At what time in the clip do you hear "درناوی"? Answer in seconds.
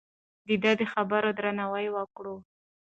1.37-1.87